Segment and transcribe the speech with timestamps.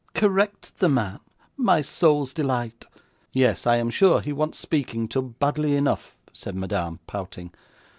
[0.15, 1.19] 'Correct the man,
[1.57, 2.85] my soul's delight!'
[3.33, 7.53] 'Yes; I am sure he wants speaking to, badly enough,' said Madame, pouting.